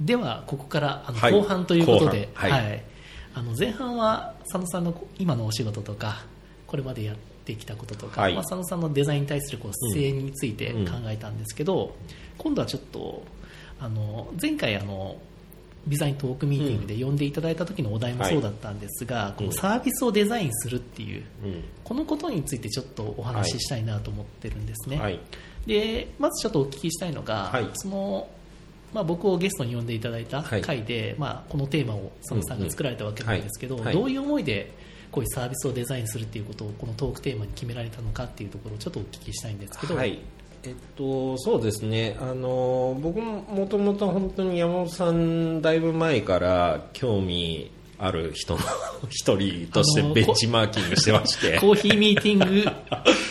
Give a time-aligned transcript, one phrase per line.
[0.00, 1.32] ではここからあのはい。
[1.32, 2.50] 後半ということで、後半。
[2.50, 2.84] はい。
[3.34, 6.24] あの前半は佐野さんの今のお仕事とか
[6.66, 8.34] これまでやってきたこととか、はい。
[8.34, 10.86] まあ、佐野さんのデザインに対するこう姿勢についてうん。
[10.86, 11.94] 考えたんですけど、
[12.36, 13.24] 今度はちょっと
[13.80, 15.16] あの前回あの
[15.86, 21.64] デザイントークミーティングで呼んでいただいた時のお題もそうだったんですが、このサービスをデザインするっていううん。
[21.84, 24.98] このことについてちょっとお話ししたいなと思ってるんですね。
[24.98, 25.20] はい。
[25.66, 27.68] でまずちょっとお聞きしたいのが、はい。
[27.74, 28.28] その
[28.92, 30.62] まあ、僕をゲストに呼んでいただいたはい。
[30.62, 33.86] 回で、まあ、このテーマを佐野さんが作られたわけなんですけど、うんうん。
[33.86, 33.94] はい。
[33.94, 34.72] どういう思いで
[35.10, 40.18] こういうサービスをデザインするっていうことをこのトークテーマに決められたのかっていうところをちょっとお聞きしたいんですけど、はい。
[40.64, 42.16] えっと、そうですね。
[42.20, 48.60] あの僕ももともと本当に山本さんだいぶ前から興味ある人の
[49.08, 51.58] 一人としてベンチマーキングしてまして。
[51.58, 52.70] コーヒーミーティング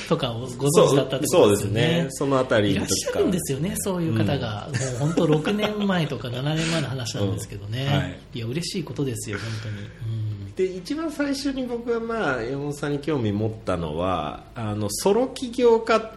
[0.08, 2.04] とかをご存知だったってそうそうですすことでよね。
[2.04, 2.08] ね。
[2.10, 7.94] そのあたりいらっしゃるんですよね、そういう方が、もう本当、6年前とか7年前の話なんですけどね、うん。
[7.94, 8.20] はい。
[8.34, 9.76] い、や嬉しいことですよ、本当に。
[9.78, 10.38] うん。
[10.58, 16.12] で一番最初に僕がまあ山本さんに興味持ったのはあのソロ起業家っ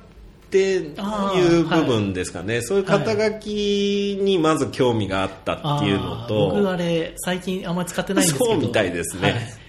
[0.50, 8.47] ていう部分ですかね、そういう肩書きにまず興味があったっていうのあーと、僕あれ最近あんまり使ってないんですけど。
[8.47, 9.31] そうみたいですね。
[9.31, 9.59] はい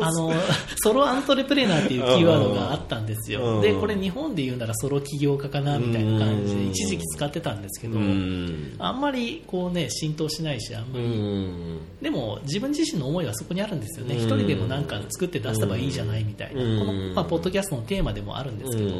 [0.00, 0.32] あの
[0.76, 3.60] ソロアントレプレナーっていうキーワードがあったんですよ、うん。
[3.60, 6.64] でこれ日本で言うならソロ起業家かなみたいな感じうん。
[6.66, 8.74] で一時期使ってたんですけど、うん。
[8.78, 11.80] あんまりこうね浸透しないしあんまうり、ん。
[12.00, 14.16] でも自分自身の思いはそこにあるんですよね。
[14.16, 14.20] うん。
[14.22, 16.78] 一人でもなんか作って出せばいいじゃないみたいな、うん。
[16.78, 18.90] この、まあ、ポッドキャストのテーマでもあるんですけど、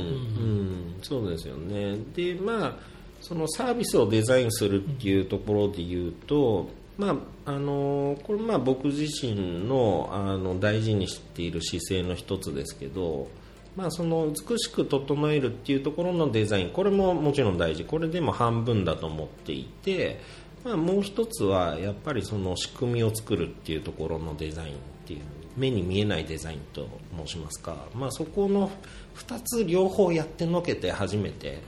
[1.03, 1.97] そうですよね。
[2.15, 13.29] でまあそのサービスをデザインするっていうところで言うと、まああのこれま僕自身のあの大事にしている姿勢の一つですけど、
[13.77, 17.85] まあ、その美しく整えるっていうところのデザインこれももちろん大事。
[17.85, 20.21] これでも半分だと思っていて、
[20.65, 25.21] まあ、もう一つはやっぱりその仕組みを作るっていうところのデザインっていう
[25.57, 26.89] 目に見えないデザインと
[27.25, 28.71] 申しますか、まあ、そこの
[29.17, 31.61] 2つ両方やってのけて初めて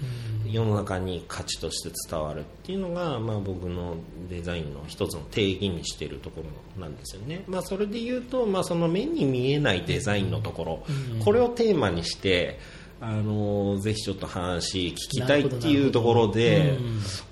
[0.46, 3.96] 世の中に価値として伝わるっていうのが、まあ、僕の
[4.28, 6.42] デザインの一つの定義にしているとこ
[6.76, 10.84] ろなんですよね、まあ、それで言うと、まあ、その目に見えないデザインのところ、
[11.24, 12.58] これをテーマにして
[13.04, 16.78] あのぜひちょっと話聞きたいっていうところで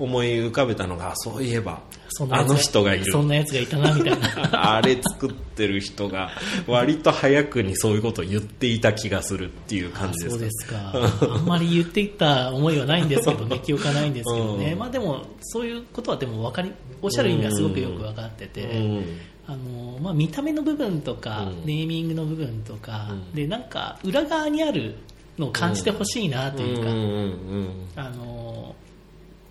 [0.01, 1.81] 思い浮かべたのがそういえば
[2.29, 3.13] あの人がいる。
[3.13, 4.75] そんなやつがいたなみたいな。
[4.75, 6.33] あれ作ってる人が
[6.67, 10.93] 割と早くにそういうことを言っていた気がするっていう感じですそうですか。
[11.35, 14.79] あんまり言っていった思いはないんですけどね 記憶はないんですけどね、うん。
[14.81, 19.05] まあ、でもそういうことはでも分かりおっしゃる意味はすごくよく分かってて、うん。
[19.47, 21.65] あのまあ、見た目の部分とか、うん。
[21.65, 23.33] ネーミングの部分とか、うん。
[23.37, 24.97] でなんか裏側にある
[25.41, 26.97] のを感じてほしいなというか、うん。
[26.97, 28.75] うんあの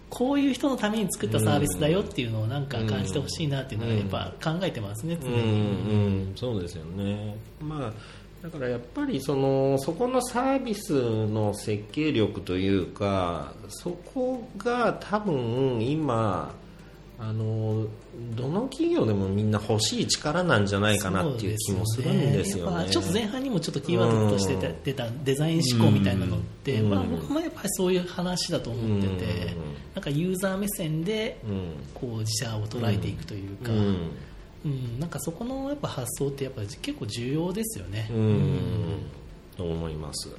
[0.09, 4.05] こういう人のために作ったサービスだよっていうのをなんか感じてほしいなっていうのはやっ
[4.41, 5.39] ぱ考えてますね、常うんに。
[5.41, 6.33] うん。
[6.35, 7.35] そうですよね。
[7.61, 7.93] まあ
[8.41, 10.93] だからやっぱりそのそこのサービス
[11.27, 16.53] の設計力というかそこが多分今
[17.21, 17.85] あの
[18.33, 22.77] どの企業でもみんな欲しい力なんじゃないかなっていう気もするんですよね。
[22.77, 26.89] やっぱちょっと前半にもちょっとキーワードとして出たデザイン思考みたいなのって、うん。
[26.89, 29.19] まあ、僕もやっぱりそういう話だと思ってて、うん。
[29.95, 31.73] なんかユーザー目線でうん。
[31.93, 34.11] こう自社を捉えていくというか、うん。
[34.63, 34.99] うん。
[34.99, 38.09] なんかそこのやっぱ発想ってやっぱ結構重要ですよね。
[38.11, 38.99] うん。
[39.57, 40.29] と思います。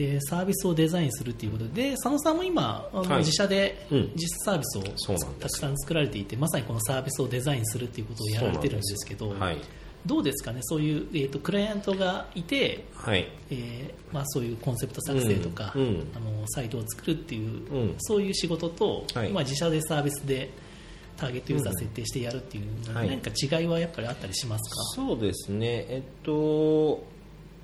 [0.00, 2.88] でサービスをデザインするということで佐野さんも今
[3.18, 4.12] 自社でうん。
[4.16, 4.82] 実サービスを
[5.38, 9.58] たくさん作られていてまさにこのサービスをデザインするということをやられてるんですけどはい。
[10.06, 10.60] どうですかね？
[10.62, 13.28] そういう、えー、とクライアントがいて、はい。
[13.50, 16.06] えーまあ、そういうコンセプト作成とか、うんうん。
[16.16, 17.94] あのサイトを作るっていう、うん。
[17.98, 19.28] そういう仕事と、はい。
[19.30, 20.48] まあ、自社でサービスで
[21.18, 27.04] ターゲットユーザー設定してやるっていう何か違いはやっぱりあったりしますか、そうですね、えっと、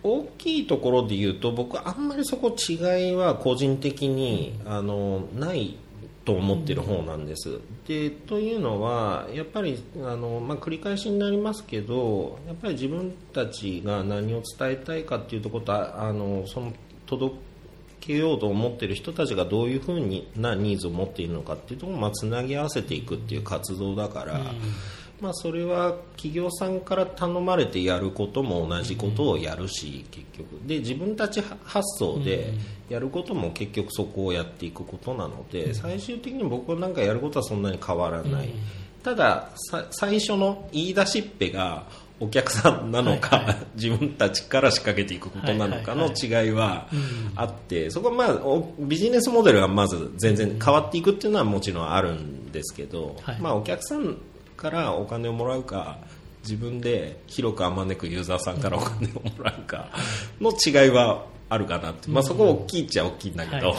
[0.06, 5.77] 大きいところで言うと僕はあんまりそこ違いは個人的にあのない
[6.25, 7.61] と思ってる方なんです。
[7.89, 16.72] でというのはやっぱりあの、まあ、繰り返しになりますけどやっぱり自分たちが何を伝えたいかっていうところとあのその
[17.07, 17.34] 届
[18.01, 20.01] けようと思っている人たちがどういうふう
[20.36, 24.41] なニーズを持っているのかっていうところをまあつなぎ合わせていくっていう活動だから。
[25.21, 30.60] まあ、それは企業さんから頼まれてやることも同じことをやるし、結局。
[30.66, 32.53] で自分たち発想で
[32.91, 38.51] やることも結局そこをやっていくことなので、最終的に僕はなんかやることはそんなに変わらない、
[39.03, 41.84] たださ最初の言い出しっぺが
[42.21, 43.57] お客さんなのか、はいはい。
[43.77, 46.89] 自分たちから仕掛けていくことなのかの違いは
[47.34, 53.41] あって、そこはまあおビジネスモデルがまず全然変わっていくっていうのはもちろんあるんですけど、はい。
[53.41, 54.16] まあ、お客さん
[54.57, 55.99] からお金をもらうか
[56.43, 59.91] 自分で広くあまねくユーザーさんからお金をもらうか
[60.41, 63.77] の違いはあるかなって、まあ、そこは大きいっちゃ大きいんだけど、はい。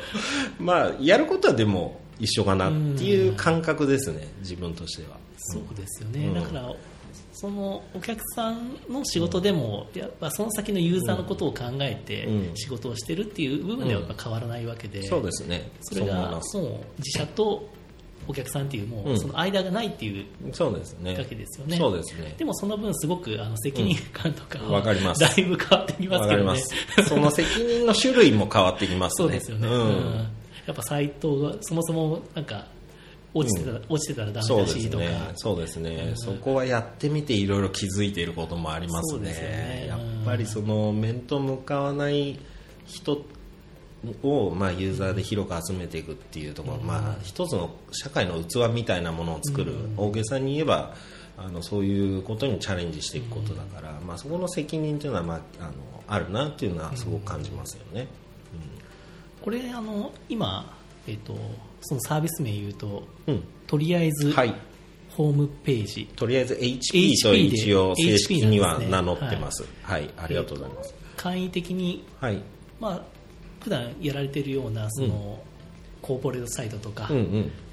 [0.62, 5.16] まあやることはでも一緒かなっていう感覚ですね自分としては。
[5.36, 6.34] そうですよね、うん。
[6.34, 6.74] だから
[7.32, 12.56] そのお客さんの仕事でも、やっぱその先のユーザーのことを考えてうん。
[12.56, 15.70] 仕事をしてるっていう部分ではやっぱ変わらないわけで、そうですね。
[15.82, 16.56] それがます。
[16.56, 16.68] もう
[16.98, 17.68] 自社と
[18.28, 21.76] お客さんっていうもううんその間がないっていうそうですねわけですよね。
[21.78, 26.28] そうですねでもその分すごごくあの責任感とかはうんわかりますだいぶ変わってきますけどね。
[26.28, 26.68] わかります。
[27.08, 29.24] その責任の種類も変わってきますね。
[29.24, 29.66] そうですよね。
[29.66, 30.28] ううんん。
[30.66, 32.66] やっぱサイトがそもそもなんか
[33.34, 35.04] 落ちてたら、落ちてたらダメだしとか。
[35.04, 35.30] ね。
[35.36, 36.12] そうですね。
[36.16, 39.86] そこはやってみていろいろ気づいていることもありますねね。
[39.88, 42.38] やっぱりその面と向かわない
[42.86, 43.24] 人
[44.22, 50.94] をまあユーザーで広く集めていくっていうところ、まあ一つの社会の器みたいなものを作る、大げさに言えば
[51.36, 55.72] あのそういうことにチャレンジしていくことだから、まあそこの責任というのはまああの
[56.06, 58.08] あるなっていうのはすごく感じますよね。
[59.42, 60.74] これあの今
[61.06, 61.36] えっ、と
[61.80, 63.42] そのサービス名言うとうん。
[63.66, 64.54] とりあえずはい。
[65.10, 69.64] ホームページ、とりあえず HP と一応で正式には名乗ってます。
[69.82, 70.94] はい、ありがとうございます。
[71.16, 72.40] 簡易的にはい。
[72.78, 73.17] まあ
[73.68, 75.38] 普段やられているようなその、
[76.00, 77.10] コーポレートサイトとか。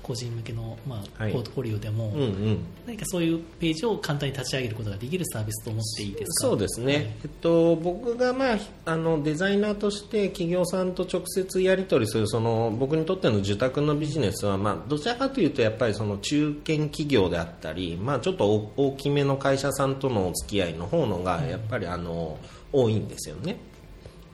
[0.06, 2.14] 個人向けのまあ、はいポートフォリオでも。
[2.86, 6.50] 何かそういうページを簡単に立ち上げることができるサービスと思っていいですか？
[6.50, 22.38] そうですね、えっと、僕が、まあ、あのデザイナーとして企業さんと直接やり取りするその僕にとっての受託のビジネスは、まあ、どちらかというとやっぱりその中堅企業であったり、まあ、ちょっと大大きめの会社さんとのお付き合いの方のがやっぱりあの
[22.72, 23.58] 多いんですよね。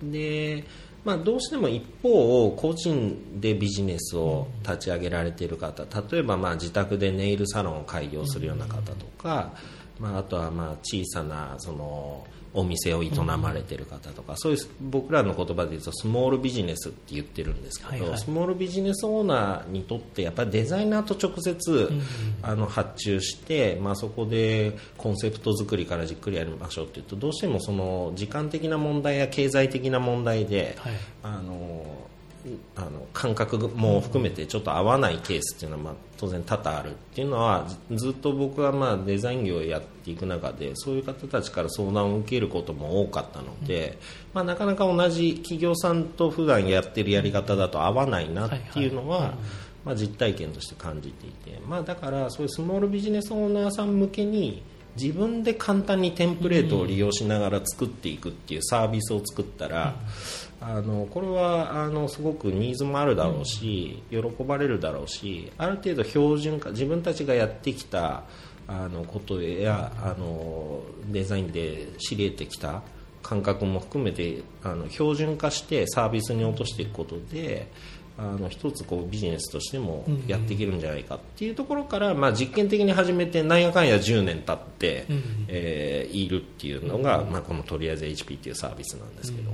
[0.04, 0.66] で
[1.04, 9.52] まあ、どうしても一方個人でビジネスを立ち上げられている方例えばまあ自宅でネイルサロンを開業するような方とか、
[10.00, 21.90] まあ、あとはまあ小さなそのお店を営まれている方とか、そういう僕らの言葉で言うとスモールビジネスって言ってるんですけど、スモールビジネスオーナーにとってやっぱりデザイナーと直接、
[22.42, 30.94] あの発注して、まあ、そこでコンセプト作りからじっくりやりましょうっていうとどうしてもその時間的な問題や経済的な問題で、はい。
[31.24, 32.11] あの
[32.76, 43.98] あの感覚も含めてちょっと合わないケースっていうのはまあ当然多々あるっていうのはずずっと僕はまあデザイン業をやっていく中でそういう方たちから相談を受けることも多かったので、
[44.34, 49.36] まあ、なかなか同じ企業さんと普段やってるやり方だと合わないなっていうのは、
[49.86, 54.64] まあ、実体験として感じていて、まあ、だからそういうスモールビジネスオーナーさん向けに
[55.00, 59.96] 自分で簡単にテンプレートを利用しながら作っていくっていうサービスを作ったら、
[60.62, 68.24] あのこれはあのすごくニーズもあるだろうし、喜ばれるだろうしある程度標準化自分たちがやってきた
[68.68, 70.82] あのことやあの
[71.12, 72.84] デザインで知り得てきた
[73.24, 77.68] 感覚も含めてあの標準化してサービスに落としていくことで
[78.18, 85.06] あの一つこうビジネスとしてもやっていけるんじゃないかっていうところから、まあ、実験的に始めてなんやかんや10年経って、
[85.48, 89.52] えーいるっていうのが、まあ、このとりあえず HP っていうサービスなんですけど、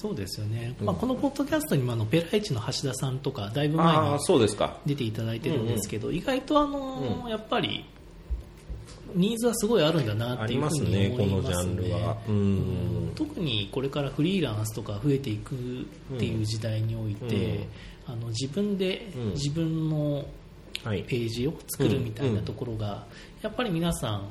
[0.00, 4.78] そうですよね、まあ、このポッドキャストにもあのペライチの橋田さんとかだいぶ前にそうですか。
[4.86, 7.84] 出ていただいてるんですけど、意外とあの、やっぱり
[9.14, 12.16] ニーズはすごいあるんだなあっていうふうに思いこのジャますねンルは。
[12.26, 17.66] うん特にこれからフリーランスとか増えていくっていう時代において、
[18.06, 19.30] あの自分でうん。
[19.32, 20.24] 自分の
[20.82, 21.02] はい。
[21.02, 23.04] ページを作るみたいなところが、
[23.42, 24.22] やっぱり皆さん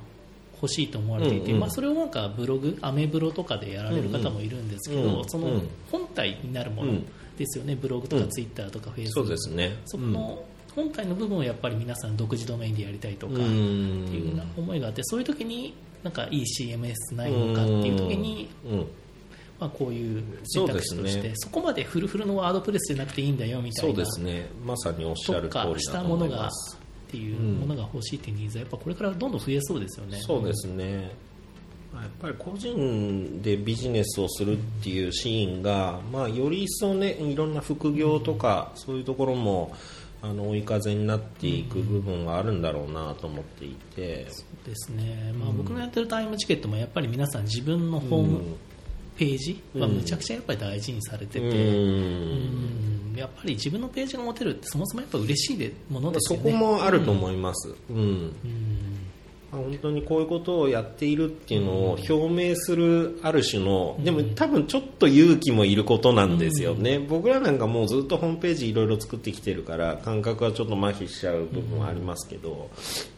[0.61, 1.59] 欲しいと思われていて、うんうん。
[1.61, 5.29] まあ、それをなんかブログアメブロとかでやられる方もいるんですけど、うんうん。
[5.29, 6.93] そのうん本体になるもの
[7.37, 9.37] ですよね、ブログとかツイッターとかフェイスブック。
[9.37, 9.77] そね。
[9.85, 10.43] そこの
[10.75, 13.49] 本体の部分をやっぱり皆さん独自ドメインでやりたいとかってうん
[14.13, 15.73] いうような思いがあってそういう時に
[16.03, 18.87] なんかいい CMS ないのかっていう時に、うん。
[19.59, 21.33] まあ、こういう選択肢としてそね。
[21.35, 23.93] そこまでフルフルのワードプレスじゃなくていいんだよみたいな。
[23.93, 24.49] そうですね。
[24.65, 26.78] まさにおっしゃる通りだと思いまがす
[27.09, 30.19] っていうものが欲しいっていうニーズはやっぱこれからどんどん増えそうですよね。
[30.19, 31.11] そうですね。
[31.91, 39.75] まあやっぱり個人でビジネスをするっていうシーンが、まあ、より一層ねいろんな副業とかそういうところも
[40.21, 44.27] あの追い風になっていく部分はあるんだろうなと思っていて、
[44.63, 48.41] ですね、まあ、僕のやってるタイムチケットもやっぱり皆さん自分のホーム
[49.17, 51.55] ページはむちゃくちゃやっぱり大事にされてて、うん。
[51.55, 56.51] うんやっぱり自分のページが持てるってそもそもやっぱ嬉しいでものですそよね。
[56.51, 57.97] こもあると思います、うん。
[57.97, 58.33] うん。
[59.51, 72.59] まあ本当にこういうことをやっているっていうのを表明するある種の、でも多分ちょっと勇気もいることなんですよね、僕らなんかもうずっとホームページいろいろ作ってきてるから感覚はちょっと麻痺しちゃう部分はありますけど、やっ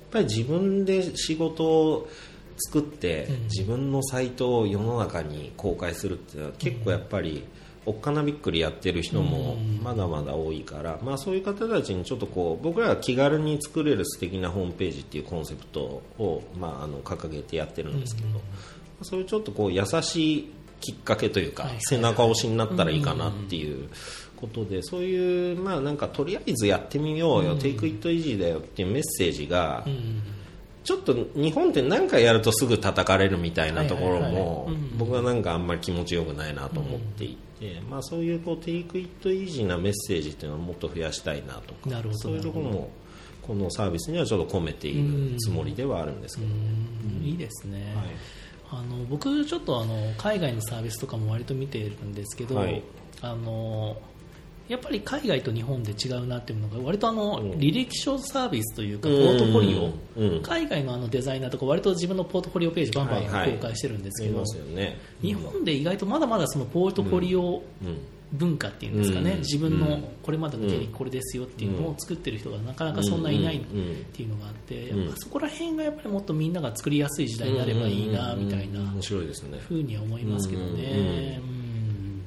[0.09, 2.09] ぱり自分で仕事を
[2.57, 7.43] 作って自分のサイトを世の中に公開するっていうのは結構やっぱり
[7.85, 18.39] おっかなびっくりやってる人もまだまだ多いから、まあ、そういう方たちにちょっとこう僕らは気軽に作れる素敵なホームページっていうコンセプトを、まあ、あの掲げてやってるんですけど、
[19.01, 23.89] そういうちょっとこう優しいきっかけというか、はい背中押しになったらいいかなっていう
[24.35, 30.21] ことで、そういう、まあ、なんかとりあえずやってみようよ、テイクイットイージーだよっていうメッセージが、うん。
[30.83, 42.89] ちょっと日本って何かやるとすぐ叩かれるみたいなところも僕はなんかあんまり気持ちよくないなと思っていて、まあ、そういうこうテイクイットイージーなメッセージっていうのをもっと増やしたいなとかなるほどそういうところも
[43.41, 48.05] このサービスにはちょっと込めているつもりではあるんですけど、うんいいですね、はい。
[48.71, 52.81] あの僕、ちょっとあの海外のサービスとかも割と見てるんですけど、はい。
[53.21, 53.97] あの
[54.67, 57.51] やっぱり海外と日本で違うなっていうのが割とあの、うん。
[57.53, 59.21] 履歴書サービスというかポうん。
[59.21, 60.41] ートフォリオ、うん。
[60.41, 64.43] 海外のあのデザイナーとか割と自分のポートフォリオページバンバン公開してるんですけど。
[65.21, 67.97] 日本で意外とまだまだそのポートフォリオうん
[68.31, 69.39] 文化っていうんですかね、うん。
[69.39, 70.03] 自分のうん。
[70.23, 73.61] これまでの経歴これですよっていうのを作ってる人がなかなかそんないないっ
[74.13, 78.79] ていうのがあって、そこら辺がやっぱりもっとみんなが作りやすい時代になればいいなみたいな。
[79.59, 81.41] ふうには思いますけどね。
[81.43, 82.21] うん。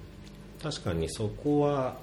[0.62, 1.96] 確かにそこは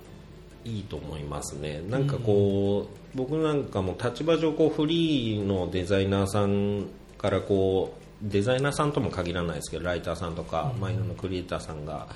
[0.66, 1.82] いいと思いますね。
[1.90, 6.88] なんかこう、僕なんかも立場上こうフリーのデザイナーさん
[7.18, 12.08] からこうデザイナーさんとも限らないですけどライターさんとか、マイのクリエイターさんが、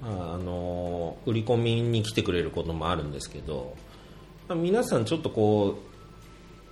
[0.00, 3.76] まあ、あの売り込みに来てくれることもあるんですけど、
[4.48, 5.89] まあ皆さんちょっとこう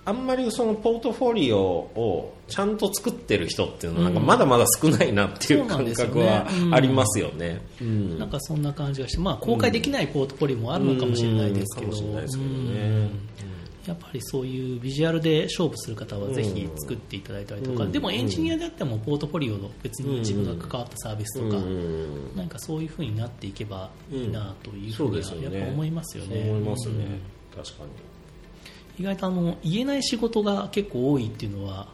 [0.09, 7.61] あんまりそのポートフォリオをちゃんと作ってる人っていうのはなんかまだまだ少ないなっていう感覚はうんありますよね。
[7.79, 8.17] うん。
[8.17, 11.95] なんかそんな感じがして、まあ、公開できないポートフォリオもあるのかもしれないですけど、
[13.85, 17.91] やっぱりそういうビジュアルで勝負する方はぜひ作っていただいたりとか、うん。
[17.91, 22.35] でもエンジニアであってもポートフォリオの別に自分が関わったサービスとか、うん。
[22.35, 26.45] なんかそういうふうになっていけばいいなというふそううにはやっぱ思いますよね。
[26.45, 27.63] そう思いますね、うん。
[27.63, 27.83] 確か
[28.99, 31.87] 意外とあの言えない仕事が結構多いっていうのは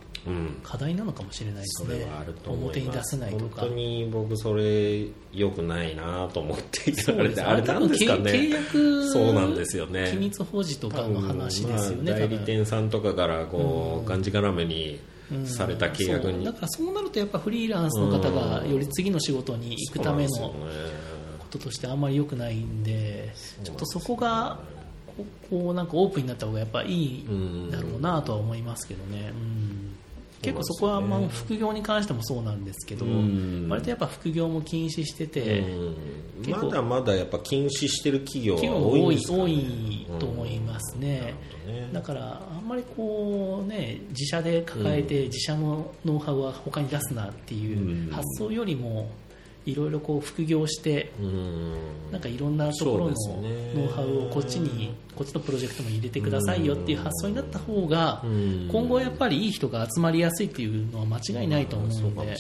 [0.64, 2.00] 課題なのかもしれないですそね。
[2.00, 3.62] れはあると表に出せないとか。
[3.62, 8.32] 本当に僕それ良くないなと思っていたそうですあれあれなんですかね。
[8.32, 10.10] 契約そうなんですよね。
[10.12, 15.00] 機密保持とかの話ですよね、まあ、代理店さんとかからこう、がんじがらめに
[15.46, 16.46] された契約に、そう。
[16.46, 20.56] だからそうなるとやっぱフリーランスの方がより次の仕事に行くためのこ
[21.52, 23.32] ととしてあんまり良くないんで
[23.64, 24.58] ちょっとそこが
[25.18, 29.96] ここうなんかオープンになった方がやっぱいいんだろうなとは思いますけどね、うん。
[30.42, 35.64] 結構そこはまあ副業に関してもそうなんですけどうん割とやっぱ副業も禁止してて
[36.48, 41.34] まだまだやっぱ禁止してる企業は多い多いと思いますね。
[41.66, 41.90] ね。
[41.92, 48.12] だからあんまりこうね自社で抱えて自社のノウハウは他に出すなっていううん。
[48.12, 49.10] 発想よりも
[49.66, 51.74] いろいろこう副業してうん。
[52.12, 53.16] なんかいろんなところの
[53.74, 58.70] ノウハウをこっちにこっちのプロジェクトも入れてくださいよっていう発想になった方がうん。
[58.72, 62.36] 今後やっぱりいい人が集まりやすいっていうのは間違いないと思うので。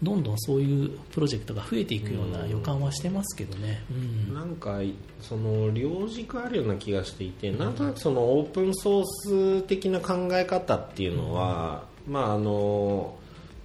[0.00, 3.82] どんどんそういうプロジェクトが増えていくような予感はしてますけどね。
[3.90, 3.94] う
[4.30, 4.34] ん。
[4.34, 4.78] なんか
[5.20, 13.16] その両軸あるような気がしていて、なんとなくそのオープンソース的な考え方っていうのは、まああの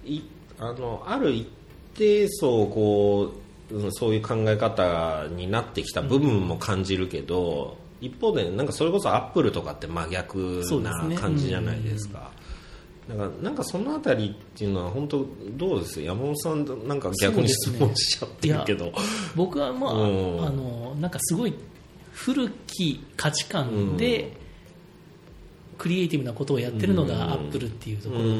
[0.04, 0.22] い
[0.58, 1.46] あのある一
[1.94, 3.32] 定層こ
[3.70, 12.30] ううんそういう考え方になってきた部分も感じるけど、一方でなんかそれこそアップルとかって真逆な感じじゃないですか。
[13.08, 16.02] なんかなんかそのあたりっていうのは本当どうです？
[16.02, 18.92] 山本さんなんか逆に質問しちゃってるけど、
[19.34, 20.46] 僕はまあ,、うん。
[20.46, 21.54] あのなんかすごい
[22.12, 24.36] 古き価値観で、
[25.84, 28.36] クリエイティブなことをやってるのがアップルっていうところで,、う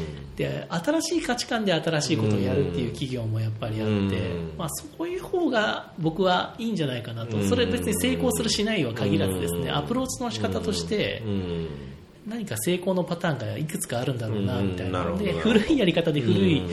[0.00, 0.36] ん。
[0.36, 4.52] で新しい価値観で新しいことをやるっていう企業もやっぱりあって、うん。
[4.56, 7.48] まあ、そういう方が僕はいいんじゃないかなと、うん。
[7.48, 9.76] それ別に成功するしないは限らずですね、うん。
[9.76, 11.68] アプローチの仕方としてうん。
[12.28, 15.02] 何か成功のパターンがいくつかあるんだろうなみたいな。
[15.02, 16.70] ので、古いやり方で古い、うん。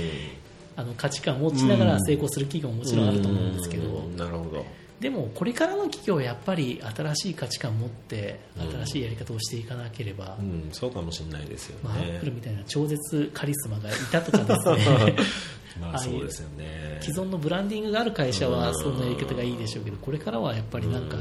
[0.75, 4.15] あの価値観を持ちながら成功する企業ももちろんあると思うんですけど、うん。
[4.15, 4.63] なるほど
[4.99, 15.15] でもこれからの企業はやっぱり新しい価値観を持って新しいやり方をしていかなければ、うんそうかもしれないですよまあ、アねップルみたいな超絶カリスマがいたとかですね。
[15.81, 16.99] まあそうですよね。
[17.01, 21.17] 既存のブランディングがある会社はそんなやり方がいいでしょうけどこれからはやっぱりなんか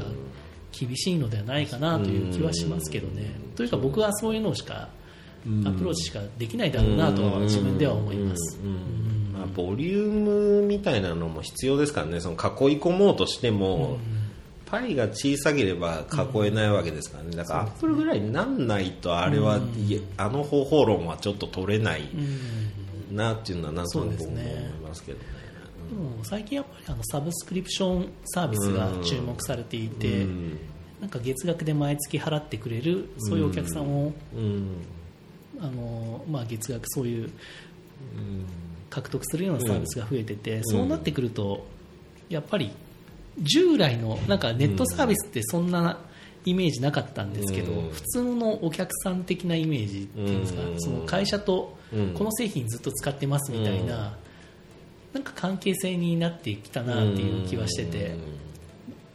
[0.71, 3.35] 厳しいのではないかなという気はしますけどね。
[3.57, 4.87] というか僕はそういうのしか
[5.65, 8.57] アプローチしかできないだろうなとは自分では思います。
[8.59, 8.71] ま
[9.45, 12.19] あ、ボリュームみたいなのも必要ですからね。
[12.19, 13.97] その囲い込もうとしても、
[14.65, 17.35] パイが小さければ囲えないわけですからね。
[17.35, 19.59] だからアップルぐらいになんないとあれは、
[20.17, 22.09] あの方法論はちょっと取れない
[23.11, 24.39] なっていうのはなんとなく思い
[24.83, 25.25] ますけどね。
[25.89, 30.59] でも最近やっぱりあのサブスクリプションサービスが注目されていて、うん。
[30.99, 34.67] なんか月額で毎月払ってくれるそういうお客さんを、うん。
[35.59, 37.29] あのまあ、月額そういう
[38.95, 41.67] 獲得するようなサービスが増えてて、そうなってくると
[42.29, 42.71] やっぱり
[43.39, 45.99] 従来のなんかネットサービスってそんな
[46.45, 47.89] イメージなかったんですけど、うん。
[47.91, 50.81] 普通のお客さん的なイメージっていうんですか、うん。
[50.81, 52.13] その会社とうん。
[52.13, 54.15] この製品ずっと使ってますみたいな、
[55.13, 58.15] なんか関係性になってきたなっていう気はしてて、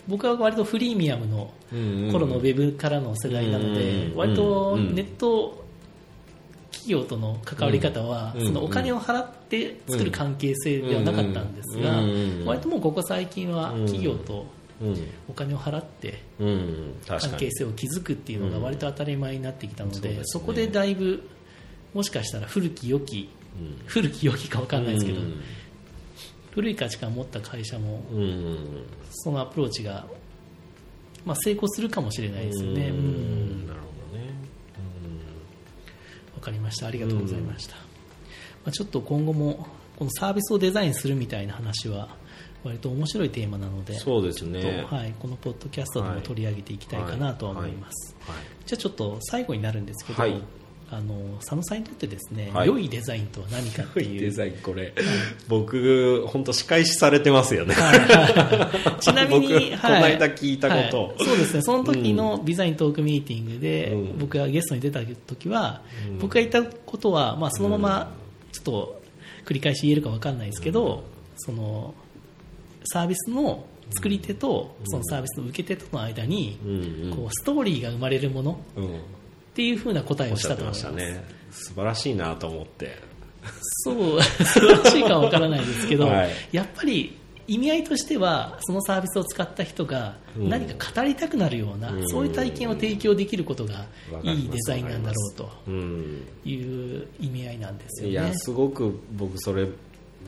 [0.08, 5.64] 僕は割とフリーミアムのうん頃のウェブからの世代なので、うん割とうんネット
[6.72, 8.46] 企業との関わり方は、うん。
[8.46, 14.46] そのお金を払って作る関係性ではなかったんですが、うん割ともうここ最近は企業と
[14.80, 14.96] うん。
[15.28, 16.22] お金を払って
[17.06, 21.22] 関係性を築くっていうのが割と当たり前になってきたので、そこでだいぶ
[21.92, 23.28] もしかしたら古き良き、
[23.84, 25.34] 古き良きか分かんないですけど、うん。
[26.52, 28.86] 古い価値観を持った会社もうん。
[29.10, 30.06] そのアプローチが、
[31.26, 32.88] まあ、成功するかもしれないですよね。
[32.88, 33.70] ううん。
[36.40, 36.86] かりました。
[36.86, 37.89] ありがとうございました。
[38.70, 39.66] まあ、ちょっと今後も
[39.98, 42.08] このサービスをデザインするみたいな話は
[42.62, 44.86] 割と面白いテーマなので、そうですね。
[44.88, 48.14] とはい、このポッドキャストでも取り上げていきたいかなとは思います。
[48.20, 48.36] はい。
[48.64, 50.40] じゃあちょっと最後になるんですけど、はい。
[50.92, 52.68] あの佐野さんにとってですね、はい。
[52.68, 54.20] 良いデザインとは何かっていう。
[54.20, 54.92] デザインこれ。
[55.48, 57.74] 僕本当仕返しされてますよね。
[59.00, 61.02] ちなみに、僕この間聞いたこと。
[61.04, 61.24] はい。
[61.24, 64.18] そうですね、その時のデザイントークミーティングで、うん。
[64.18, 65.82] 僕がゲストに出た時は、
[66.20, 68.19] 僕が言ったことは、まあ、そのまま
[68.52, 69.02] ちょっと
[69.44, 71.04] 繰り返し言えるか分かんないですけど、
[71.36, 71.94] その
[72.84, 76.58] サービスの作り手とそのサービスの受け手との間に、
[77.14, 78.86] こうストーリーが生まれるものうん。
[78.86, 80.84] っていうふうな答えをしたと思います。
[80.84, 81.24] ましたね。
[81.50, 82.98] 素晴らしいなと思って。
[83.84, 86.30] そう、 素晴らしいかは分からないですけど、はい。
[86.52, 90.48] やっぱり意味合いとしては、そのサービスを使った人がうん。
[90.48, 92.08] 何か語りたくなるような、うん。
[92.08, 93.86] そういう体験を提供できることが
[94.22, 96.22] いいデザインなんだろうとうん。
[96.44, 98.12] いう意味合いなんですよね。
[98.12, 99.66] いやすごく僕それ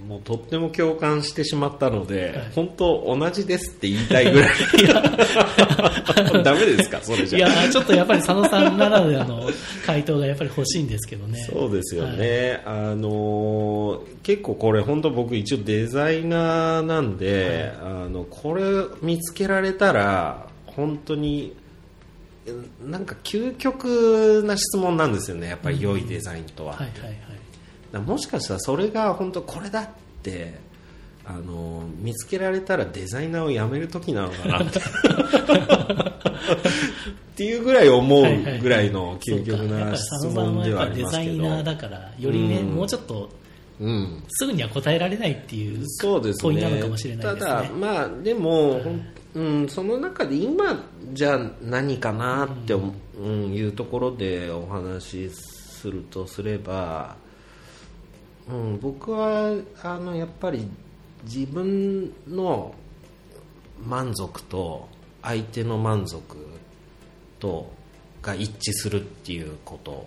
[0.07, 2.51] もうとっても共感してしまったので、はい。
[2.55, 4.51] 本当同じですって言いたいぐらい。
[6.43, 7.01] ダメですか？
[7.03, 7.39] それじゃ。
[7.39, 9.49] いやちょっとやっぱり佐野さんならではの
[9.87, 11.39] 回答がやっぱり欲しいんですけどね。
[11.51, 18.63] そうですよね、あのー結構これ本当僕一応デザイナーなんで、あのこれ
[19.03, 21.55] 見つけられたら本当に
[22.85, 25.49] なんか究極な質問なんですよね。
[25.49, 27.17] やっぱり良いデザインとは、はいはいはい。
[28.01, 29.89] もしかしたらそれが本当これだっ
[30.23, 30.59] て
[31.25, 34.81] あの見つけられたらデザイナーを辞める時なのかなって。
[37.33, 38.25] っていうぐらい思う
[38.61, 43.31] ぐらいの究極な質問ではあぱりデザりますけどイナーだからよりね、うんもうちょっと
[43.81, 44.23] うん。
[44.29, 47.51] すぐには答えられないっていうそうです問いなのねかもしれないですね。
[47.51, 57.17] ただまあでも、ほんうん、その中で今じゃあ何かなって思う、うんいうところでお話しするとすれば、
[58.49, 60.69] うん、僕はあのやっぱり
[61.25, 62.75] 自分の
[63.87, 64.89] 満足と
[65.23, 66.37] 相手の満足
[67.39, 67.71] と
[68.21, 70.07] が一致するっていうこと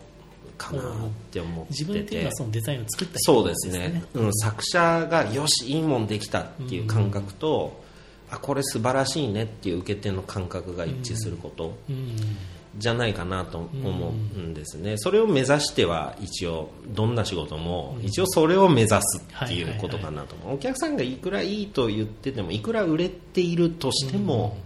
[0.57, 0.83] かなっ
[1.31, 1.79] て思ってて。
[1.83, 7.83] 自分っていうのはそのデザインを作った人そうですね、うん、作者がよしいいもんできたっていう感覚と、
[8.29, 11.77] あこれ素晴らしいねっていう受け手の感覚が一致すること。
[11.89, 12.37] うん
[12.77, 24.57] じゃないかなと思うんですね、それを目指しては一応どんな仕事も一応それを目指すっていうことかなと思う、お客さんがいくらいいと言っててもいくら売れているとしても、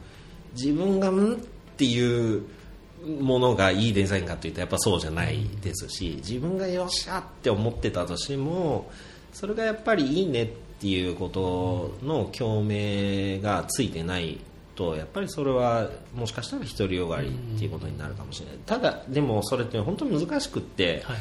[0.56, 1.38] 自分がうんっ
[1.78, 2.44] ていう
[3.22, 8.92] ものがいいデザインかというとやっぱそうじゃないですし自分がよっしゃって思ってたとしても
[9.32, 10.48] それがやっぱりいいねっ
[10.80, 14.40] ていうことの共鳴がついてない
[14.80, 18.56] とやっぱりそれはもしかしたら独りよがりっていうことになるかもしれない。
[18.66, 21.18] ただでもそれって本当に難しくって、はい。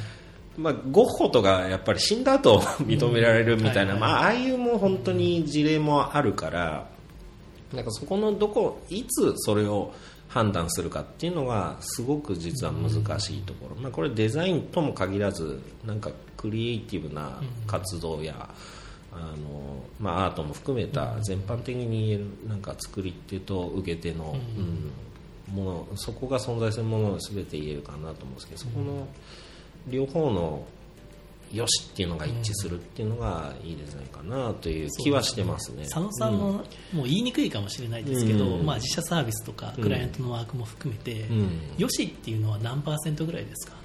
[0.56, 6.88] まあ、ゴッホとかやっぱり死んだ後認められるみたいな、まあ、ああいうもう本当に事例もあるから
[7.72, 9.92] なんかそこのどこいつそれを
[10.26, 18.48] 判断するかっていうのがすごく実は難しいところ、まあ、これデザインとも限らずなんかクリエイティブな活動や、
[19.20, 24.90] あのまあ、アートも含めた全般的に言えるなんか作り手と受け手の、うん。
[25.54, 29.08] ものそこが存在するものを全て言えるかなと思うんですけどそこの
[29.88, 30.64] 両方の
[31.52, 35.84] よしっていうのが一致するっていうのがいいデザインかなという気はしてますね。
[35.84, 36.62] 佐野さんも、もう
[37.04, 41.24] 言いにくいかもしれないですけど、まあ、自社サービスとかクライアントのワークも含めて、
[41.78, 43.78] よしっていうのは何パーセントぐらいですか？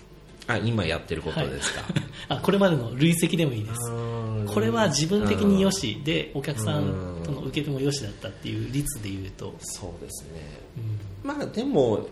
[0.48, 1.91] あ今やってることですか、はい、
[2.28, 3.91] あこれまでの累積でもいいです
[4.47, 6.01] これは自分的によし。
[6.03, 9.53] でお客さんとの受け手もよしだったっていう率でいうと。
[9.60, 10.60] そうですね、
[11.23, 12.08] うん、まあでも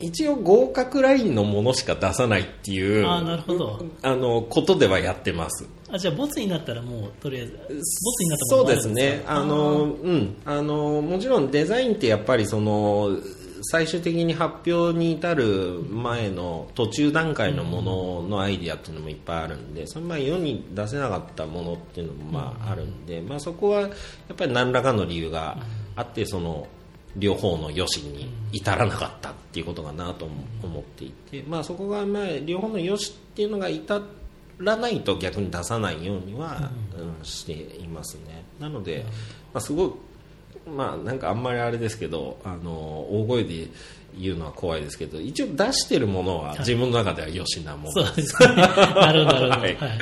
[0.00, 3.84] 一応合格ラインのものしか出さないっていうあなるほど。
[4.02, 5.66] あのことではやってます。
[5.92, 9.24] あじゃあボツになったらもうとりあえずボツになったものそうですね。
[9.26, 10.36] あのうん。
[10.46, 13.10] あのもちろんデザインってやっぱりその
[13.62, 25.58] 最終的に発表に至る前の途中段階のもののアイディアっていうのもいっぱいあるんでそのまあ世に出せなかったものっていうのもまああるんで、まあ、そこはやっぱり何らかの理由が
[25.96, 26.66] あってその
[27.16, 30.28] 両方の良しに至らなかったっていうことかなと
[30.62, 34.00] 思っていて、まあ、そこがまあ両方の良しっていうのが至
[34.58, 38.44] らないと逆に出さないようには、うん、していますね。
[38.60, 39.04] なので、
[39.52, 39.92] まあ、すごい
[40.76, 43.68] まあなんかあんまりあれですけどあの大声で
[44.18, 48.48] 言うのは怖いですけど一応出してるものは自分の中ではよしなもの、はい、そうですね。
[48.56, 49.98] なるほどなるほど、はい、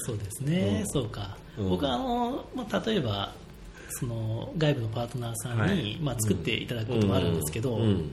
[0.00, 3.32] そうですね、うん、そうか、うん、僕はあの、まあ、例えば
[3.88, 8.12] その外部のパートナーさんに、はい、まあ、作っていただくこともあるんですけど、うん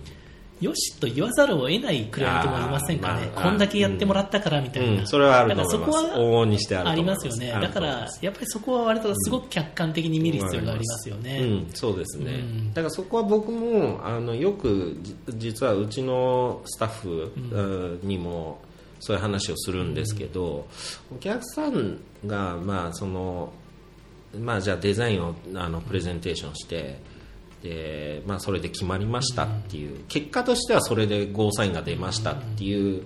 [0.59, 5.77] よしと言わざるを得ないクライアントもいませんかね、こんだけやってもらったからみたいな、うん、それはあると思います。
[5.77, 12.43] そこはしてありますよね、だからやっぱりそこは割とすごく客観的に見る必要がありますよね、うん、そうですね、
[12.73, 14.97] だからそこは僕もあのよく
[15.29, 18.59] 実はうちのスタッフにも
[18.99, 20.65] そういう話をするんですけど、
[21.15, 23.53] お客さんが、まあその
[24.39, 26.99] まあ、じゃあデザインをあのプレゼンテーションして、
[27.63, 33.03] で、まあ、それで決まりましたっていう、結果としてはそれでゴーサインが出ましたっていう、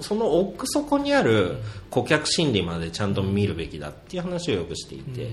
[0.00, 1.56] その奥底にある
[1.90, 5.30] 顧客心理までちゃんと見るべきだっていう話をよくしていて。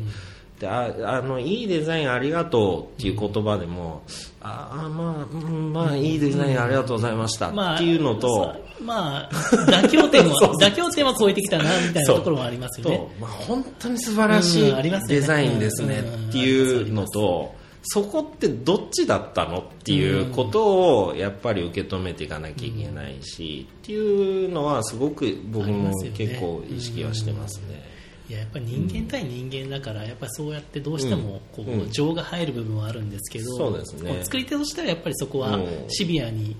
[0.59, 4.03] でああのいいデザインありがとうっていう言葉でも、
[4.41, 13.07] ああまあ、まあいいデザインありがとうございましたっていうのと、まあ、妥協点は 妥協点は超えてきたなみたいなところもありますよね。
[13.21, 14.73] まあ、本当に素晴らしい
[15.07, 27.89] デザインですねっていうのと、そこってどっちだったのっていうことをやっぱり受け止めていかなきゃいけないし、っていうのはすごく僕も結構意識はしてますね。
[28.29, 36.55] いややっぱり人間対人間だから、やっぱりそうやってどうしてもこう、情が入る部分はあるんですけど、そうですね、作り手としてはやっぱりそこはシビアに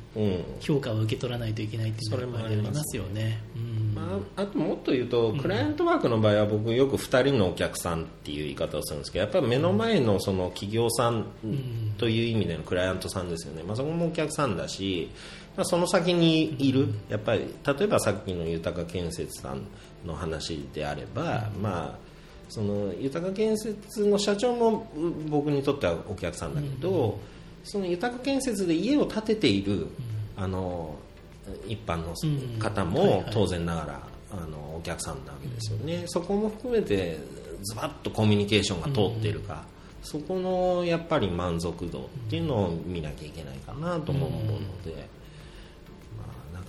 [0.62, 3.39] 評価を受け取らないといけないっていうのはありますよね。
[3.99, 11.25] まあ、あともっと言うと、クライアントワークの場合は僕よく2人のお客さんっていう言い方をするんですけどやっぱり目の前のその企業さん
[11.97, 15.12] という意味でのクライアントさんですよね、まあ、そこもお客さんだし、
[15.57, 16.88] まあ、その先にいる。
[17.09, 19.62] やっぱり例えばさっきの豊建設さん
[20.05, 22.09] の話であれば、まあ、
[22.47, 24.91] その豊建設の社長も
[25.29, 27.19] 僕にとってはお客さんだけど、
[27.63, 29.88] その豊建設で家を建てている、
[30.38, 30.95] あの
[31.67, 32.13] 一般の
[32.59, 37.17] 方も当然ながら、あのお客さんなわけですよね、そこも含めて
[37.63, 39.63] ズバッとコミュニケーションが通っているか、
[40.03, 45.19] そこのやっぱり満足度っていうのを見なきゃいけないかなとも思うので。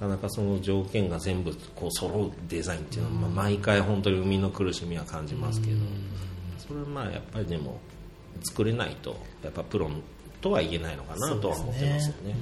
[0.00, 5.76] かなかその条件が全部こう揃うデザインっていうのは、まあ、毎回本当に生みの苦しみは感じますけど、
[6.58, 7.78] それはまあやっぱりでも
[8.44, 9.14] 作れないと
[9.44, 9.90] やっぱプロ
[10.40, 12.34] とは言えないのかなとは思ってますよね。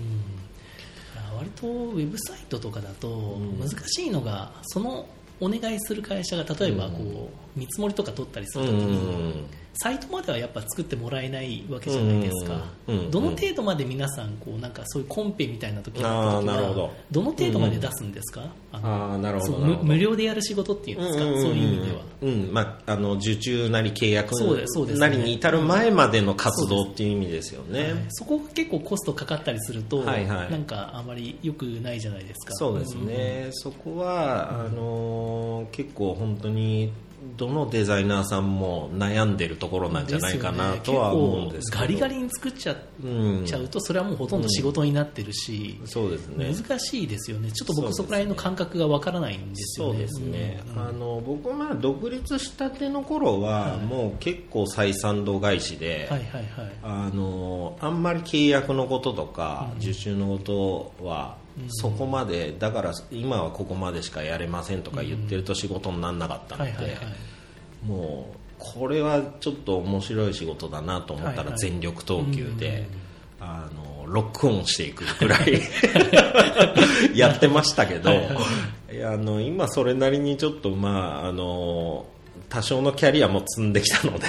[1.36, 5.06] 割とウェブサイトとかだと難しいのが、その
[5.40, 9.46] お願いする会社が例えばこう見積もりとか取ったりするときに、
[9.80, 12.64] サイトまではやっぱ作ってもらえないわけじゃないですか、
[13.10, 16.42] どの程度まで皆さんこうなんかそういうコンペみたいな時は
[17.12, 17.22] ど。
[17.22, 24.34] の程度まで出すんですか、あなるほど無料でやる仕事っていうんですか、そういう意味では、うんまあ、あの受注なり契約
[24.96, 32.54] なりに至る前までの活動っていう意味ですよね、はい、そこが結構コストかかったりすると、はいはい、なんかあまりよくないじゃないですか。
[32.54, 36.92] そうですね、うん、そこはあの結構本当に
[37.36, 46.54] どのデザイナーさんも悩んでるところなんじゃないかなとは思うんですけど、ね、ガリガリに作っちゃ,、ちゃうとそれはもうほとんど仕事になってるし、うん、そうですね。
[46.54, 47.50] 難しいですよね。
[47.50, 49.92] ちょっと僕そこら辺の感覚がわからないんですよね。
[49.92, 61.37] そうですね、うん、あの僕は独立したての頃は、もう結構採算度外視で、はいはいはい、あのあんまり契約のこととか、受注のことは
[61.68, 66.96] そこまでだから今はここまでしかやれませんとか言ってると仕事にならなかったので、
[67.86, 72.86] もうこれはちょっと面白い仕事だなと思ったら全力投球で。
[73.40, 75.62] あのロックオンしていくぐらい
[77.14, 78.10] やってましたけど
[78.98, 82.06] やあの今それなりにちょっとまああの
[82.48, 84.26] 多少のキャリアも積んできたので、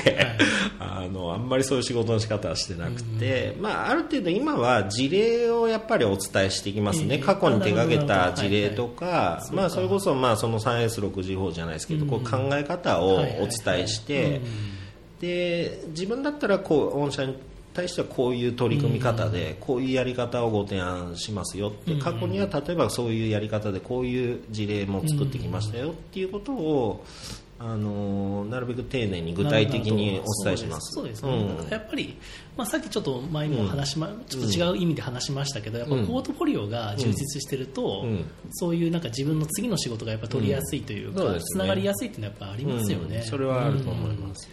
[0.77, 14.41] はい、 あのあんまりそういう仕事の仕方はしてなくて、まあ、ある程度今は事例をやっぱりお伝えしていきますね、えー、過去に手がけた事例とか、はいはい、まあ、それこそまあその 3S6 時法じゃないですけど、こう考え方をお伝えして、
[15.21, 17.35] で自分だったらこう御社に
[17.73, 27.05] 対してはこういう取り組み方でこういうやり方をご提案しますよって過去には例えばそういうやり方でこういう事例も作ってきましたよっていうことを
[27.61, 30.93] あのなるべく丁寧に具体的にお伝えします。
[30.93, 31.25] そうです。
[31.25, 32.17] ね、うん、やっぱり、
[32.55, 44.49] まあ、さっきちょっと前にも話しま、うん、ちょっと違う意味で話しましたけど、やっぱポートフォリオが充実してると、うん、そういうなんか自分の次の仕事がやっぱ取りやすいというか、つな、がりやすいっていうのはやっぱありますよね、それはあると思います、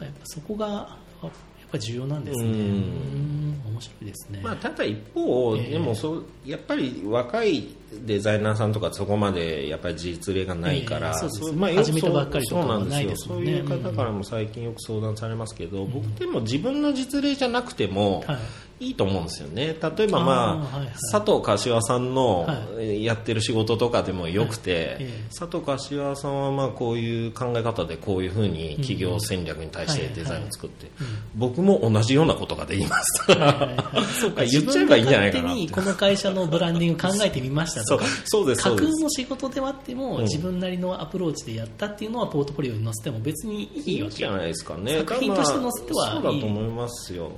[0.00, 1.30] やっぱそこがっ
[1.70, 2.48] ぱり重要なんですね。
[2.48, 4.40] 面白いですね。
[4.42, 7.68] まあ、ただ一方、えー、でもそうやっぱり若い
[8.04, 13.34] デザイナーさんとかそこまでやっぱり実例がないから、えー、そうまあ、始めたばっかりとかはないですね。
[13.36, 18.38] そういう方からも最近よく相談されますけど、僕でも自分の実例じゃなくても、はい
[18.80, 19.76] いいと思うんですよね。
[19.80, 22.46] 例えば、まあ、はいはい、佐藤柏さんの
[22.80, 30.90] やってる仕事とかでもよくて、はい、佐藤柏さんはまあこういう考え方でこういうふうに企業戦略に対してデザインを作って、
[31.34, 33.24] 僕も同じようなことができます。
[34.20, 34.44] そうか。
[34.44, 35.54] 言っちゃえばいいんじゃないかな。
[35.72, 38.62] この会社のブランディング考えてみましたとかそうです。
[38.62, 44.14] 架空の仕事ではあっても、自分なりのアプローチでやったっていうのはポートフォリオに載せても別にいいわけ。
[44.14, 44.98] じゃないですかね。
[44.98, 47.32] 作品として載せてはいい、そうだと思いますよ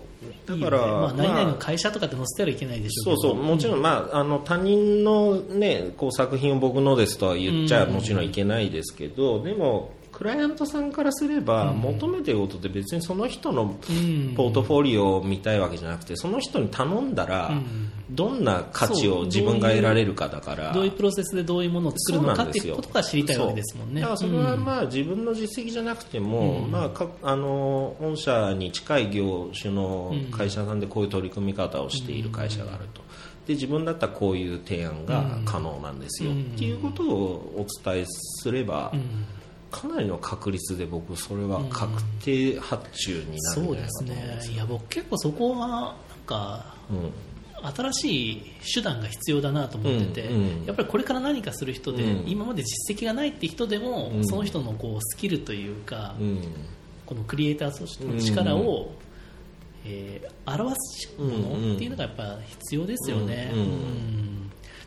[0.46, 13.68] だから、いいね、まあ、何々の会社とかって載せてはいけないでしょうそうそうもちろん、まあ、あの他人の、ね、こう作品を僕のですとは言っちゃもちろんいけないですけど、でもクライアントさんからすれば、求めてることって別にその人の
[14.36, 17.50] ポートフォリオを見たいわけじゃなくてその人に頼んだら、
[18.10, 20.74] どんな価値を自分が得られるかだから。
[20.74, 24.02] どういうプロセスでどういうものを作るのかっていうことが知りたいわけですもんね。
[24.02, 33.00] だからそれはまあ自分の実績じゃなくても、まあ、かあの御社に近い業種の会社さんでこういう取り組み方をしている会社があると。
[33.46, 38.92] で自分だったらこういう提案が可能なんですよ、っていうことをお伝えすれば、
[39.70, 45.94] かなりの確率で僕それは確定発注になるんじゃないかと思うんですね、いや僕結構そこはなん
[46.26, 46.74] か、
[47.62, 48.42] 新しい
[48.74, 50.36] 手段が必要だなと思ってて、うん。
[50.36, 56.14] うん、やっぱりこれから何かする人で、うん、今まで実績がないって人でも、その人のこうスキルというか、
[57.06, 58.92] このクリエイターとしての力を、
[59.84, 63.50] えー、表すものっていうのがやっぱ必要ですよね。
[63.54, 64.29] うん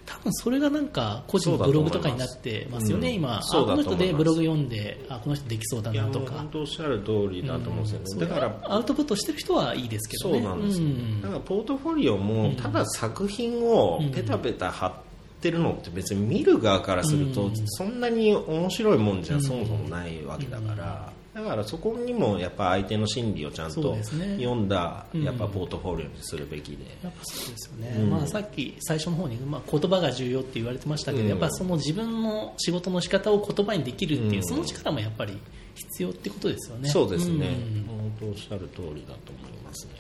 [0.06, 6.34] 多分それがなんか個人のブログとかになってますよね、うん、今、あこの人でブログ読んで、あこの人できそうだなとか。
[6.34, 10.42] 本当おっしゃる通りだと思うんですよね、うん、だからアウトプットしてる人はいいですけどね。
[10.42, 14.94] そうなんです、うん、だからポートフォリオも、ただ作品をペタペタ貼っ
[15.42, 21.13] てるのって別に見る側からすると、そんなに面白いもんじゃそもそもないわけだから。
[21.34, 23.98] だからそこにもやっぱ相手の心理をちゃんと
[24.38, 35.40] 読んだやっぱポートフォリオにするべきで、やっぱそうですよね、うん、まあ、さっき最初の方に、まあ、言葉が重要って言われてましたけど、うん、やっぱその自分の仕事の仕方を言葉にできるっていう、その力もやっぱり
[35.74, 36.90] 必要ってことですよね。
[36.90, 39.94] そうですね、本当おっしゃる通りだと思いますね、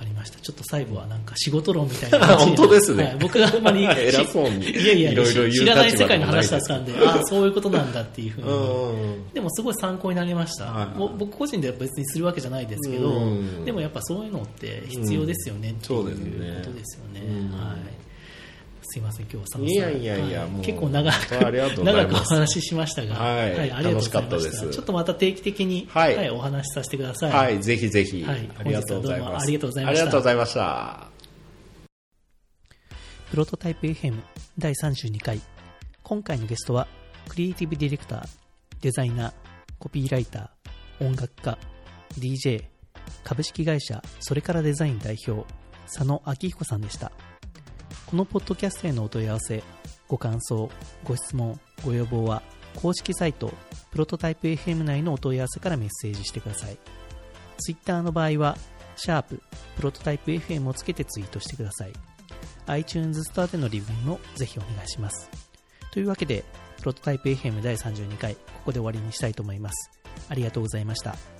[0.00, 0.40] かりました。
[0.40, 3.04] ちょっと最後はなんか仕事論みたいな感じ 本当ですね。
[3.04, 9.34] はい、僕があんまり 偉そうにいやいやいろいろ知らない世界の話だったんで、ああ、そういうことなんだっていうふうに。
[9.34, 10.64] でもすごい参考になりました。
[10.64, 13.12] はい、僕個人では別にするわけじゃないですけど、
[13.64, 17.20] でもやっぱそういうのって必要ですよねっていうことですよね。
[17.52, 18.00] はい
[18.92, 19.68] すいません、今日は佐野さん。
[19.68, 24.68] いやいやいや、結構長く、長くお話ししましたが、はい、はい、ありがとうございました。
[24.72, 27.30] ちょっとまた定期的に、はい、はい、お話しさせてください。
[27.30, 28.24] はい、ぜひぜひ。
[28.24, 29.44] はい、ありがとうございます。
[29.44, 30.00] ありがとうございました。
[30.00, 31.06] ありがとうございました。
[33.30, 34.20] プロトタイプ FM
[34.58, 35.40] 第32回。
[36.02, 36.88] 今回のゲストは、
[37.28, 38.28] クリエイティブディレクター、
[38.80, 39.32] デザイナー、
[39.78, 41.56] コピーライター、音楽家、
[42.18, 42.64] DJ、
[43.22, 45.46] 株式会社、それからデザイン代表、
[45.86, 47.12] 佐野明彦さんでした。
[48.10, 49.62] このポッドキャストへのお問い合わせ、
[50.08, 50.68] ご感想、
[51.04, 52.42] ご質問、ご要望は、
[52.82, 53.52] 公式サイト、
[53.92, 56.78] プロトタイプ FM 内のお問い合わせからメッセージしてください。
[57.58, 58.58] Twitter の場合は、
[58.96, 59.40] シャープ、
[59.76, 61.92] プロトタイプ FM をつけてツイートしてください。
[62.66, 65.30] iTunes ストアでのリビューもぜひお願いします。
[65.92, 66.44] というわけで、
[66.80, 69.88] プロトタイプ FM 第32回、ここで終わりにしたいと思います。
[70.28, 71.39] ありがとうございました。